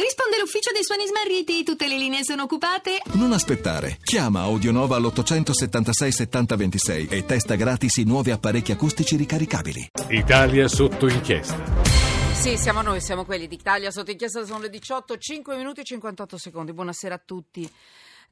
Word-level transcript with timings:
Risponde 0.00 0.38
l'ufficio 0.38 0.72
dei 0.72 0.82
suoni 0.82 1.06
smarriti, 1.06 1.62
tutte 1.62 1.86
le 1.86 1.98
linee 1.98 2.24
sono 2.24 2.44
occupate. 2.44 3.02
Non 3.12 3.32
aspettare. 3.32 3.98
Chiama 4.02 4.40
Audionova 4.40 4.96
all'876 4.96 6.08
7026 6.08 7.08
e 7.10 7.26
testa 7.26 7.54
gratis 7.54 7.98
i 7.98 8.04
nuovi 8.04 8.30
apparecchi 8.30 8.72
acustici 8.72 9.16
ricaricabili. 9.16 9.90
Italia 10.08 10.68
sotto 10.68 11.06
inchiesta. 11.06 11.62
Sì, 12.32 12.56
siamo 12.56 12.80
noi, 12.80 13.02
siamo 13.02 13.26
quelli 13.26 13.46
d'Italia 13.46 13.90
sotto 13.90 14.10
inchiesta, 14.10 14.42
sono 14.46 14.60
le 14.60 14.70
18, 14.70 15.18
5 15.18 15.56
minuti 15.58 15.80
e 15.80 15.84
58 15.84 16.38
secondi. 16.38 16.72
Buonasera 16.72 17.16
a 17.16 17.22
tutti. 17.22 17.70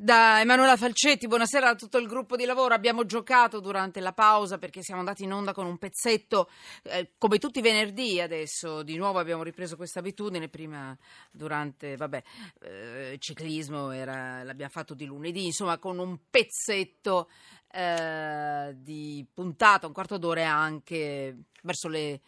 Da 0.00 0.38
Emanuela 0.38 0.76
Falcetti, 0.76 1.26
buonasera 1.26 1.70
a 1.70 1.74
tutto 1.74 1.98
il 1.98 2.06
gruppo 2.06 2.36
di 2.36 2.44
lavoro. 2.44 2.72
Abbiamo 2.72 3.04
giocato 3.04 3.58
durante 3.58 3.98
la 3.98 4.12
pausa 4.12 4.56
perché 4.56 4.80
siamo 4.80 5.00
andati 5.00 5.24
in 5.24 5.32
onda 5.32 5.52
con 5.52 5.66
un 5.66 5.76
pezzetto, 5.76 6.48
eh, 6.84 7.14
come 7.18 7.38
tutti 7.38 7.58
i 7.58 7.62
venerdì 7.62 8.20
adesso. 8.20 8.84
Di 8.84 8.96
nuovo 8.96 9.18
abbiamo 9.18 9.42
ripreso 9.42 9.74
questa 9.74 9.98
abitudine. 9.98 10.48
Prima, 10.48 10.96
durante 11.32 11.96
vabbè, 11.96 12.22
eh, 12.60 13.16
ciclismo, 13.18 13.90
era, 13.90 14.44
l'abbiamo 14.44 14.70
fatto 14.70 14.94
di 14.94 15.04
lunedì, 15.04 15.46
insomma, 15.46 15.78
con 15.78 15.98
un 15.98 16.16
pezzetto 16.30 17.28
eh, 17.72 18.76
di 18.76 19.26
puntata, 19.34 19.88
un 19.88 19.92
quarto 19.92 20.16
d'ora 20.16 20.48
anche 20.48 21.38
verso 21.62 21.88
le 21.88 22.20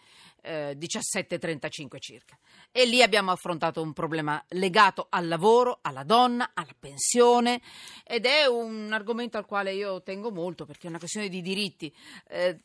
eh, 0.42 0.76
17.35 0.78 1.98
circa. 1.98 2.38
E 2.72 2.86
lì 2.86 3.02
abbiamo 3.02 3.30
affrontato 3.30 3.82
un 3.82 3.92
problema 3.92 4.42
legato 4.50 5.06
al 5.10 5.28
lavoro, 5.28 5.78
alla 5.82 6.04
donna, 6.04 6.50
alla 6.54 6.74
pensione 6.78 7.60
ed 8.04 8.26
è 8.26 8.46
un 8.46 8.90
argomento 8.92 9.38
al 9.38 9.46
quale 9.46 9.72
io 9.72 10.02
tengo 10.02 10.30
molto 10.30 10.64
perché 10.64 10.86
è 10.86 10.90
una 10.90 10.98
questione 10.98 11.28
di 11.28 11.42
diritti. 11.42 11.92
Eh, 12.28 12.58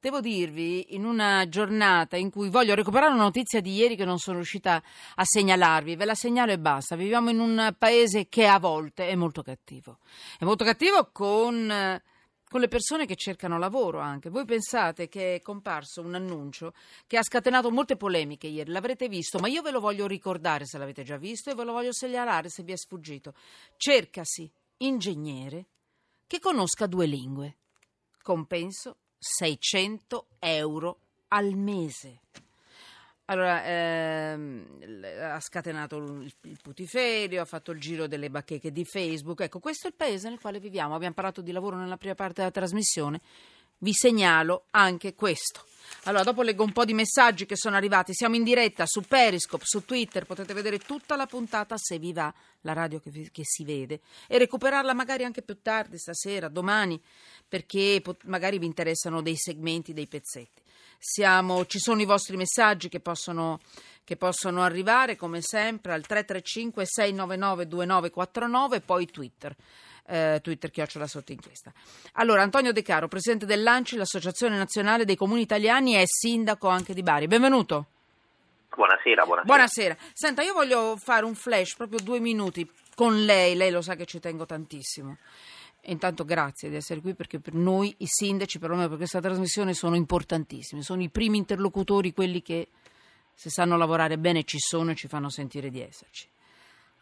devo 0.00 0.20
dirvi, 0.20 0.94
in 0.94 1.04
una 1.04 1.48
giornata 1.48 2.16
in 2.16 2.30
cui 2.30 2.48
voglio 2.48 2.74
recuperare 2.74 3.12
una 3.12 3.24
notizia 3.24 3.60
di 3.60 3.74
ieri 3.74 3.96
che 3.96 4.04
non 4.04 4.18
sono 4.18 4.36
riuscita 4.36 4.82
a 5.14 5.24
segnalarvi, 5.24 5.96
ve 5.96 6.04
la 6.04 6.14
segnalo 6.14 6.52
e 6.52 6.58
basta. 6.58 6.96
Viviamo 6.96 7.30
in 7.30 7.40
un 7.40 7.74
paese 7.76 8.28
che 8.28 8.46
a 8.46 8.58
volte 8.58 9.08
è 9.08 9.14
molto 9.14 9.42
cattivo. 9.42 9.98
È 10.38 10.44
molto 10.44 10.64
cattivo 10.64 11.10
con 11.12 12.00
con 12.48 12.60
le 12.60 12.68
persone 12.68 13.06
che 13.06 13.16
cercano 13.16 13.58
lavoro 13.58 14.00
anche. 14.00 14.30
Voi 14.30 14.44
pensate 14.44 15.08
che 15.08 15.36
è 15.36 15.40
comparso 15.40 16.00
un 16.00 16.14
annuncio 16.14 16.72
che 17.06 17.18
ha 17.18 17.22
scatenato 17.22 17.70
molte 17.70 17.96
polemiche 17.96 18.46
ieri, 18.46 18.70
l'avrete 18.70 19.08
visto, 19.08 19.38
ma 19.38 19.48
io 19.48 19.62
ve 19.62 19.70
lo 19.70 19.80
voglio 19.80 20.06
ricordare 20.06 20.66
se 20.66 20.78
l'avete 20.78 21.04
già 21.04 21.16
visto 21.16 21.50
e 21.50 21.54
ve 21.54 21.64
lo 21.64 21.72
voglio 21.72 21.92
segnalare 21.92 22.48
se 22.48 22.62
vi 22.62 22.72
è 22.72 22.76
sfuggito. 22.76 23.34
Cercasi 23.76 24.50
ingegnere 24.78 25.66
che 26.26 26.40
conosca 26.40 26.86
due 26.86 27.06
lingue. 27.06 27.56
Compenso 28.22 28.96
600 29.18 30.26
euro 30.38 30.98
al 31.28 31.54
mese. 31.54 32.20
Allora, 33.30 33.62
ehm, 33.62 34.64
ha 35.20 35.40
scatenato 35.40 35.98
il, 35.98 36.32
putiferio, 36.62 37.42
ha 37.42 37.44
fatto 37.44 37.72
il 37.72 37.80
giro 37.80 38.06
delle 38.06 38.30
bacheche 38.30 38.72
di 38.72 38.86
Facebook. 38.86 39.40
Ecco, 39.40 39.58
questo 39.58 39.86
è 39.86 39.90
il 39.90 39.96
paese 39.96 40.30
nel 40.30 40.40
quale 40.40 40.58
viviamo. 40.58 40.94
Abbiamo 40.94 41.14
parlato 41.14 41.42
di 41.42 41.52
lavoro 41.52 41.76
nella 41.76 41.98
prima 41.98 42.14
parte 42.14 42.40
della 42.40 42.50
trasmissione. 42.50 43.20
Vi 43.78 43.92
segnalo 43.92 44.64
anche 44.70 45.14
questo. 45.14 45.64
Allora, 46.04 46.24
dopo 46.24 46.40
leggo 46.40 46.64
un 46.64 46.72
po' 46.72 46.86
di 46.86 46.94
messaggi 46.94 47.44
che 47.44 47.56
sono 47.56 47.76
arrivati. 47.76 48.14
Siamo 48.14 48.34
in 48.34 48.44
diretta 48.44 48.86
su 48.86 49.02
Periscope, 49.02 49.64
su 49.66 49.84
Twitter. 49.84 50.24
Potete 50.24 50.54
vedere 50.54 50.78
tutta 50.78 51.14
la 51.14 51.26
puntata 51.26 51.76
se 51.76 51.98
vi 51.98 52.14
va, 52.14 52.32
la 52.62 52.72
radio 52.72 52.98
che, 52.98 53.10
vi, 53.10 53.30
che 53.30 53.42
si 53.44 53.62
vede, 53.62 54.00
e 54.26 54.38
recuperarla 54.38 54.94
magari 54.94 55.24
anche 55.24 55.42
più 55.42 55.60
tardi, 55.60 55.98
stasera, 55.98 56.48
domani, 56.48 56.98
perché 57.46 58.00
pot- 58.02 58.24
magari 58.24 58.58
vi 58.58 58.66
interessano 58.66 59.20
dei 59.20 59.36
segmenti, 59.36 59.92
dei 59.92 60.06
pezzetti. 60.06 60.62
Siamo, 60.98 61.64
ci 61.66 61.78
sono 61.78 62.00
i 62.00 62.04
vostri 62.04 62.36
messaggi 62.36 62.88
che 62.88 62.98
possono, 62.98 63.60
che 64.02 64.16
possono 64.16 64.62
arrivare 64.62 65.14
come 65.14 65.40
sempre 65.40 65.92
al 65.92 66.04
335 66.04 66.84
699 66.84 67.68
2949 67.68 68.80
poi 68.80 69.06
Twitter. 69.06 69.54
Eh, 70.10 70.40
Twitter 70.42 70.70
chiocciola 70.70 71.06
sotto 71.06 71.32
inchiesta. 71.32 71.72
Allora, 72.14 72.42
Antonio 72.42 72.72
De 72.72 72.82
Caro, 72.82 73.08
presidente 73.08 73.46
dell'ANCI, 73.46 73.96
l'Associazione 73.96 74.56
Nazionale 74.56 75.04
dei 75.04 75.16
Comuni 75.16 75.42
Italiani 75.42 75.96
e 75.96 76.04
sindaco 76.06 76.66
anche 76.66 76.94
di 76.94 77.02
Bari. 77.02 77.26
Benvenuto. 77.26 77.86
Buonasera, 78.74 79.24
buonasera. 79.24 79.42
Buonasera. 79.42 79.96
Senta, 80.12 80.42
io 80.42 80.52
voglio 80.52 80.96
fare 80.96 81.24
un 81.24 81.34
flash, 81.34 81.74
proprio 81.74 82.00
due 82.00 82.20
minuti, 82.20 82.68
con 82.94 83.24
lei. 83.24 83.54
Lei 83.54 83.70
lo 83.70 83.82
sa 83.82 83.96
che 83.96 84.06
ci 84.06 84.18
tengo 84.18 84.46
tantissimo. 84.46 85.18
Intanto 85.90 86.24
grazie 86.24 86.68
di 86.68 86.76
essere 86.76 87.00
qui 87.00 87.14
perché 87.14 87.40
per 87.40 87.54
noi 87.54 87.94
i 87.98 88.06
sindaci, 88.06 88.58
perlomeno 88.58 88.88
per 88.88 88.98
questa 88.98 89.20
trasmissione, 89.20 89.72
sono 89.74 89.96
importantissimi. 89.96 90.82
Sono 90.82 91.02
i 91.02 91.08
primi 91.08 91.38
interlocutori, 91.38 92.12
quelli 92.12 92.42
che 92.42 92.68
se 93.34 93.50
sanno 93.50 93.76
lavorare 93.76 94.18
bene 94.18 94.44
ci 94.44 94.58
sono 94.58 94.90
e 94.90 94.94
ci 94.94 95.08
fanno 95.08 95.30
sentire 95.30 95.70
di 95.70 95.80
esserci. 95.80 96.28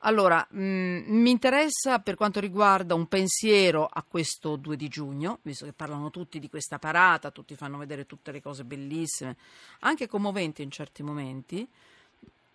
Allora, 0.01 0.47
mh, 0.49 0.61
mm, 0.61 1.03
mi 1.09 1.31
interessa 1.31 1.99
per 1.99 2.15
quanto 2.15 2.39
riguarda 2.39 2.95
un 2.95 3.07
pensiero 3.07 3.87
a 3.87 4.05
questo 4.07 4.57
2 4.57 4.77
di 4.77 4.89
giugno, 4.89 5.39
visto 5.43 5.65
che 5.65 5.73
parlano 5.73 6.11
tutti 6.11 6.39
di 6.39 6.49
questa 6.49 6.79
parata, 6.79 7.31
tutti 7.31 7.57
fanno 7.57 7.79
vedere 7.79 8.07
tutte 8.07 8.31
le 8.31 8.43
cose 8.43 8.65
bellissime, 8.65 9.37
anche 9.81 10.07
commoventi 10.07 10.63
in 10.63 10.71
certi 10.71 11.03
momenti 11.03 11.67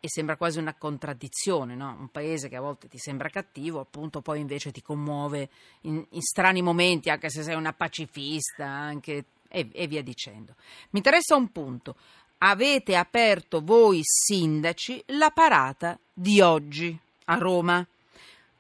e 0.03 0.09
sembra 0.09 0.35
quasi 0.35 0.57
una 0.57 0.73
contraddizione, 0.73 1.75
no? 1.75 1.95
un 1.99 2.09
paese 2.09 2.49
che 2.49 2.55
a 2.55 2.61
volte 2.61 2.87
ti 2.87 2.97
sembra 2.97 3.29
cattivo, 3.29 3.79
appunto 3.79 4.21
poi 4.21 4.39
invece 4.39 4.71
ti 4.71 4.81
commuove 4.81 5.47
in, 5.81 6.03
in 6.09 6.21
strani 6.21 6.63
momenti, 6.63 7.11
anche 7.11 7.29
se 7.29 7.43
sei 7.43 7.53
una 7.53 7.71
pacifista 7.71 8.65
anche, 8.65 9.25
e, 9.47 9.69
e 9.71 9.85
via 9.85 10.01
dicendo. 10.01 10.55
Mi 10.89 10.97
interessa 10.97 11.35
un 11.35 11.51
punto, 11.51 11.95
avete 12.39 12.95
aperto 12.95 13.61
voi 13.63 13.99
sindaci 14.01 15.03
la 15.09 15.29
parata 15.29 15.99
di 16.11 16.41
oggi 16.41 16.97
a 17.25 17.37
Roma? 17.37 17.85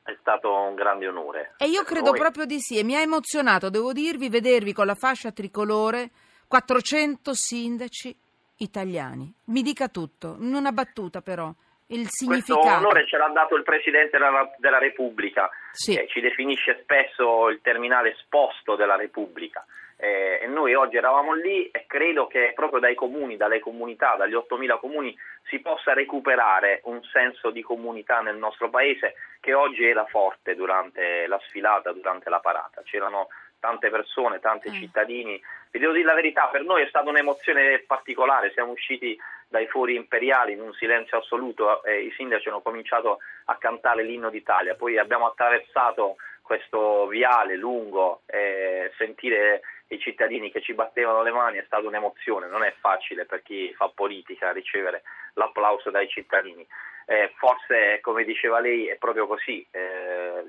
È 0.03 0.15
stato 0.19 0.53
un 0.53 0.75
grande 0.75 1.07
onore. 1.07 1.55
E 1.57 1.65
io 1.65 1.83
credo 1.83 2.11
noi. 2.11 2.19
proprio 2.19 2.45
di 2.45 2.59
sì, 2.59 2.77
e 2.77 2.83
mi 2.83 2.95
ha 2.95 3.01
emozionato, 3.01 3.71
devo 3.71 3.93
dirvi, 3.93 4.29
vedervi 4.29 4.73
con 4.73 4.85
la 4.85 4.95
fascia 4.95 5.31
tricolore, 5.31 6.11
400 6.47 7.31
sindaci 7.33 8.15
italiani. 8.61 9.31
Mi 9.45 9.61
dica 9.61 9.87
tutto, 9.89 10.37
in 10.39 10.53
una 10.53 10.71
battuta 10.71 11.21
però. 11.21 11.51
Il 11.87 12.07
significato. 12.09 12.61
Questo 12.61 12.77
onore 12.77 13.05
ce 13.05 13.17
l'ha 13.17 13.27
dato 13.27 13.55
il 13.55 13.63
Presidente 13.63 14.17
della, 14.17 14.49
della 14.57 14.77
Repubblica, 14.77 15.49
sì. 15.73 15.93
eh, 15.93 16.07
ci 16.07 16.21
definisce 16.21 16.79
spesso 16.83 17.49
il 17.49 17.59
terminale 17.61 18.13
esposto 18.13 18.75
della 18.75 18.95
Repubblica. 18.95 19.65
Eh, 19.97 20.39
e 20.41 20.47
noi 20.47 20.73
oggi 20.73 20.95
eravamo 20.95 21.33
lì 21.33 21.69
e 21.69 21.85
credo 21.85 22.25
che 22.27 22.53
proprio 22.55 22.79
dai 22.79 22.95
comuni, 22.95 23.37
dalle 23.37 23.59
comunità, 23.59 24.15
dagli 24.15 24.33
8.000 24.33 24.79
comuni 24.79 25.15
si 25.43 25.59
possa 25.59 25.93
recuperare 25.93 26.81
un 26.85 27.03
senso 27.03 27.51
di 27.51 27.61
comunità 27.61 28.21
nel 28.21 28.37
nostro 28.37 28.69
paese 28.69 29.13
che 29.39 29.53
oggi 29.53 29.85
era 29.85 30.05
forte 30.05 30.55
durante 30.55 31.27
la 31.27 31.39
sfilata, 31.47 31.91
durante 31.91 32.29
la 32.29 32.39
parata. 32.39 32.81
C'erano 32.83 33.27
tante 33.61 33.89
persone, 33.89 34.41
tanti 34.41 34.69
mm. 34.69 34.73
cittadini. 34.73 35.41
Vi 35.69 35.79
devo 35.79 35.93
dire 35.93 36.05
la 36.05 36.13
verità, 36.13 36.47
per 36.51 36.63
noi 36.63 36.83
è 36.83 36.87
stata 36.87 37.09
un'emozione 37.09 37.79
particolare, 37.87 38.51
siamo 38.51 38.71
usciti 38.73 39.17
dai 39.47 39.67
fori 39.67 39.95
imperiali 39.95 40.53
in 40.53 40.61
un 40.61 40.73
silenzio 40.73 41.19
assoluto 41.19 41.83
e 41.83 42.01
i 42.01 42.11
sindaci 42.11 42.49
hanno 42.49 42.61
cominciato 42.61 43.19
a 43.45 43.55
cantare 43.55 44.03
l'inno 44.03 44.29
d'Italia, 44.29 44.75
poi 44.75 44.97
abbiamo 44.97 45.27
attraversato 45.27 46.15
questo 46.41 47.07
viale 47.07 47.55
lungo 47.55 48.23
e 48.25 48.91
sentire 48.97 49.61
i 49.91 49.99
cittadini 49.99 50.51
che 50.51 50.61
ci 50.61 50.73
battevano 50.73 51.21
le 51.21 51.31
mani 51.31 51.57
è 51.57 51.63
stata 51.65 51.85
un'emozione, 51.85 52.47
non 52.47 52.63
è 52.63 52.73
facile 52.79 53.25
per 53.25 53.41
chi 53.41 53.73
fa 53.73 53.91
politica 53.93 54.51
ricevere 54.51 55.03
l'applauso 55.33 55.89
dai 55.89 56.07
cittadini. 56.07 56.65
Eh, 57.05 57.33
forse, 57.35 57.99
come 57.99 58.23
diceva 58.23 58.59
lei, 58.59 58.87
è 58.87 58.95
proprio 58.95 59.27
così. 59.27 59.65
Eh, 59.69 60.43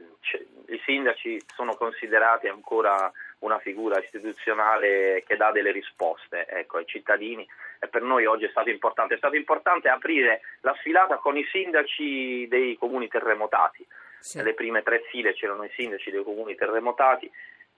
I 0.69 0.81
sindaci 0.85 1.43
sono 1.55 1.75
considerati 1.75 2.47
ancora 2.47 3.11
una 3.41 3.59
figura 3.59 3.99
istituzionale 3.99 5.25
che 5.27 5.37
dà 5.37 5.51
delle 5.51 5.73
risposte 5.73 6.47
ecco, 6.47 6.77
ai 6.77 6.87
cittadini 6.87 7.45
e 7.81 7.89
per 7.89 8.03
noi 8.03 8.27
oggi 8.27 8.45
è 8.45 8.51
stato 8.51 8.71
importante. 8.71 9.15
È 9.15 9.19
stato 9.19 9.35
importante 9.35 9.89
aprire 9.89 10.43
la 10.61 10.75
sfilata 10.79 11.17
con 11.17 11.37
i 11.37 11.45
sindaci 11.51 12.47
dei 12.49 12.77
comuni 12.77 13.09
terremotati. 13.09 13.85
Sì. 14.21 14.37
Nelle 14.37 14.55
prime 14.55 14.85
tre 14.85 15.03
file 15.11 15.33
c'erano 15.33 15.65
i 15.65 15.71
sindaci 15.75 16.13
dei 16.13 16.23
comuni 16.23 16.55
terremotati 16.55 17.29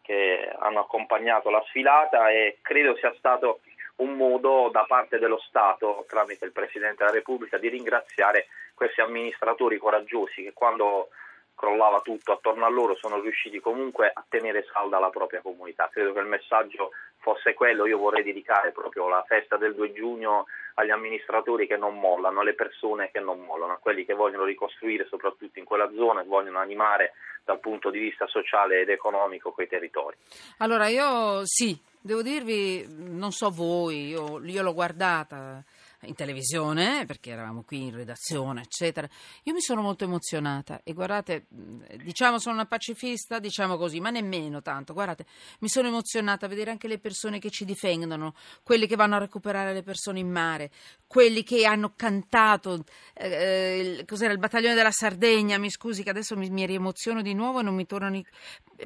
che 0.05 0.55
hanno 0.59 0.81
accompagnato 0.81 1.49
la 1.49 1.65
sfilata 1.67 2.31
e 2.31 2.59
credo 2.61 2.95
sia 2.97 3.15
stato 3.17 3.61
un 3.97 4.17
modo 4.17 4.69
da 4.71 4.85
parte 4.87 5.19
dello 5.19 5.39
Stato, 5.39 6.05
tramite 6.06 6.45
il 6.45 6.53
Presidente 6.53 6.97
della 6.99 7.17
Repubblica, 7.17 7.56
di 7.56 7.69
ringraziare 7.69 8.49
questi 8.75 9.01
amministratori 9.01 9.79
coraggiosi 9.79 10.43
che 10.43 10.53
quando 10.53 11.09
crollava 11.55 12.01
tutto 12.01 12.33
attorno 12.33 12.67
a 12.67 12.69
loro 12.69 12.97
sono 12.97 13.21
riusciti 13.21 13.61
comunque 13.61 14.11
a 14.12 14.23
tenere 14.29 14.67
salda 14.71 14.99
la 14.99 15.11
propria 15.11 15.41
comunità. 15.41 15.89
Credo 15.91 16.12
che 16.12 16.19
il 16.19 16.27
messaggio 16.27 16.91
fosse 17.19 17.55
quello, 17.55 17.87
io 17.87 17.97
vorrei 17.97 18.23
dedicare 18.23 18.73
proprio 18.73 19.09
la 19.09 19.25
festa 19.27 19.56
del 19.56 19.75
2 19.75 19.93
giugno 19.93 20.47
agli 20.75 20.91
amministratori 20.91 21.67
che 21.67 21.76
non 21.76 21.99
mollano, 21.99 22.41
alle 22.41 22.55
persone 22.55 23.11
che 23.12 23.21
non 23.21 23.41
mollano, 23.41 23.75
a 23.75 23.79
quelli 23.79 24.05
che 24.05 24.15
vogliono 24.15 24.44
ricostruire 24.44 25.06
soprattutto 25.09 25.59
in 25.59 25.65
quella 25.65 25.91
zona 25.94 26.23
e 26.23 26.26
vogliono 26.26 26.59
animare 26.59 27.12
dal 27.44 27.61
punto 27.61 27.91
di 27.91 27.99
vista 27.99 28.26
sociale 28.26 28.81
ed 28.81 28.88
economico 28.88 29.53
quei 29.53 29.69
territori. 29.69 30.17
Allora 30.59 30.88
io 30.88 31.43
sì, 31.44 31.79
devo 32.00 32.23
dirvi, 32.23 32.87
non 32.88 33.32
so 33.32 33.50
voi, 33.50 34.09
io, 34.09 34.41
io 34.44 34.62
l'ho 34.62 34.75
guardata 34.75 35.62
in 36.05 36.15
televisione, 36.15 37.05
perché 37.06 37.31
eravamo 37.31 37.62
qui 37.62 37.83
in 37.83 37.95
redazione, 37.95 38.62
eccetera. 38.62 39.09
Io 39.45 39.53
mi 39.53 39.61
sono 39.61 39.83
molto 39.83 40.05
emozionata 40.05 40.81
e 40.85 40.93
guardate, 40.93 41.47
diciamo 41.49 42.39
sono 42.39 42.55
una 42.55 42.67
pacifista, 42.67 43.39
diciamo 43.39 43.77
così, 43.77 44.01
ma 44.01 44.11
nemmeno 44.11 44.62
tanto. 44.62 44.93
Guardate, 44.93 45.27
mi 45.61 45.69
sono 45.69 45.89
emozionata 45.89 46.47
a 46.47 46.49
vedere 46.49 46.71
anche 46.71 46.89
le 46.89 46.99
persone 46.99 47.39
che 47.39 47.51
ci 47.51 47.65
difendono, 47.65 48.35
quelli 48.62 48.87
che 48.87 48.97
vanno 48.97 49.17
a 49.17 49.19
recuperare 49.19 49.73
le 49.73 49.83
persone 49.83 50.19
in 50.19 50.31
mare, 50.31 50.71
quelli 51.06 51.43
che 51.43 51.65
hanno 51.65 51.93
cantato, 51.97 52.85
eh, 53.15 53.99
eh 53.99 54.05
cos'era 54.06 54.33
il 54.33 54.39
battaglione 54.39 54.75
della 54.75 54.91
Sardegna, 54.91 55.59
mi 55.59 55.71
scusi 55.71 56.03
che 56.03 56.11
adesso 56.11 56.37
mi, 56.37 56.51
mi 56.51 56.67
riemoziono 56.67 57.23
di 57.23 57.35
nuovo 57.35 57.61
e 57.61 57.62
non 57.62 57.75
mi 57.75 57.87
tornano 57.87 58.17
i... 58.17 58.27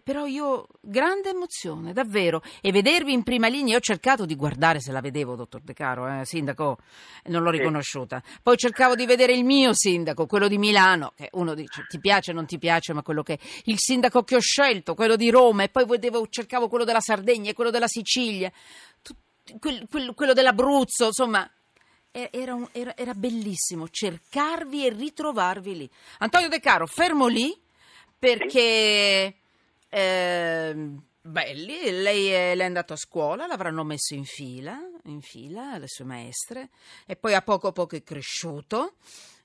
Però 0.04 0.26
io, 0.26 0.66
grande 0.80 1.30
emozione, 1.30 1.92
davvero. 1.92 2.42
E 2.60 2.72
vedervi 2.72 3.12
in 3.12 3.22
prima 3.22 3.48
linea, 3.48 3.72
io 3.72 3.78
ho 3.78 3.80
cercato 3.80 4.26
di 4.26 4.36
guardare 4.36 4.80
se 4.80 4.92
la 4.92 5.00
vedevo, 5.00 5.34
dottor 5.34 5.62
De 5.62 5.72
Caro, 5.72 6.20
eh, 6.20 6.24
sindaco, 6.24 6.78
non 7.26 7.42
l'ho 7.42 7.50
riconosciuta. 7.50 8.22
Poi 8.42 8.56
cercavo 8.56 8.94
di 8.94 9.06
vedere 9.06 9.32
il 9.32 9.44
mio 9.44 9.74
sindaco, 9.74 10.26
quello 10.26 10.48
di 10.48 10.58
Milano, 10.58 11.12
che 11.16 11.28
uno 11.32 11.54
dice 11.54 11.84
ti 11.88 11.98
piace 11.98 12.30
o 12.30 12.34
non 12.34 12.46
ti 12.46 12.58
piace, 12.58 12.92
ma 12.92 13.02
quello 13.02 13.22
che 13.22 13.38
il 13.64 13.78
sindaco 13.78 14.22
che 14.22 14.36
ho 14.36 14.40
scelto, 14.40 14.94
quello 14.94 15.16
di 15.16 15.30
Roma, 15.30 15.62
e 15.64 15.68
poi 15.68 15.86
vedevo, 15.86 16.26
cercavo 16.28 16.68
quello 16.68 16.84
della 16.84 17.00
Sardegna 17.00 17.50
e 17.50 17.54
quello 17.54 17.70
della 17.70 17.88
Sicilia, 17.88 18.50
quel, 19.58 19.86
quel, 19.90 20.14
quello 20.14 20.32
dell'Abruzzo, 20.32 21.06
insomma. 21.06 21.50
Era, 22.10 22.54
un, 22.54 22.66
era, 22.72 22.96
era, 22.96 23.12
bellissimo 23.12 23.86
cercarvi 23.88 24.86
e 24.86 24.90
ritrovarvi 24.90 25.76
lì. 25.76 25.90
Antonio 26.18 26.48
De 26.48 26.58
Caro, 26.58 26.86
fermo 26.86 27.28
lì 27.28 27.56
perché 28.18 29.34
eh, 29.88 30.90
belli, 31.28 31.90
lei 31.90 32.26
è, 32.26 32.54
lei 32.54 32.58
è 32.58 32.64
andato 32.64 32.94
a 32.94 32.96
scuola, 32.96 33.46
l'avranno 33.46 33.84
messo 33.84 34.14
in 34.14 34.24
fila, 34.24 34.78
in 35.04 35.20
fila 35.20 35.78
le 35.78 35.86
sue 35.86 36.04
maestre 36.04 36.70
e 37.06 37.16
poi 37.16 37.34
a 37.34 37.42
poco 37.42 37.68
a 37.68 37.72
poco 37.72 37.96
è 37.96 38.02
cresciuto 38.02 38.94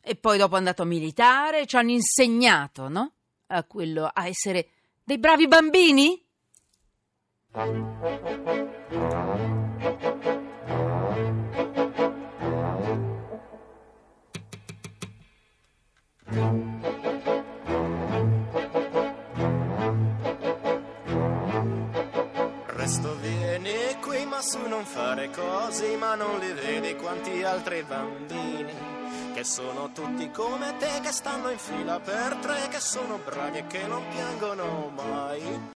e 0.02 0.16
poi 0.16 0.38
dopo 0.38 0.56
è 0.56 0.58
andato 0.58 0.82
a 0.82 0.86
militare, 0.86 1.66
ci 1.66 1.76
hanno 1.76 1.92
insegnato, 1.92 2.88
no? 2.88 3.12
A, 3.48 3.64
quello, 3.64 4.10
a 4.12 4.28
essere 4.28 4.68
dei 5.04 5.18
bravi 5.18 5.48
bambini? 5.48 6.22
Presto 23.64 23.80
vieni 23.80 24.00
qui, 24.02 24.26
ma 24.26 24.42
su 24.42 24.60
non 24.68 24.84
fare 24.84 25.30
così, 25.30 25.96
ma 25.96 26.16
non 26.16 26.38
li 26.40 26.52
vedi 26.52 26.96
quanti 26.98 27.44
altri 27.44 27.82
bambini 27.84 28.74
che 29.34 29.44
sono 29.44 29.90
tutti 29.94 30.30
come 30.32 30.76
te, 30.78 31.00
che 31.02 31.12
stanno 31.12 31.50
in 31.50 31.58
fila 31.58 32.00
per 32.00 32.36
tre, 32.42 32.68
che 32.70 32.80
sono 32.80 33.20
bravi 33.24 33.60
e 33.60 33.68
che 33.68 33.88
non 33.88 34.04
piangono 34.10 34.92
mai. 34.94 35.72